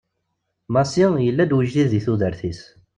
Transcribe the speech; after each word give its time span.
Massi 0.73 1.05
yella-d 1.25 1.51
ujdid 1.57 1.87
deg 1.91 2.01
tudert-is. 2.05 2.61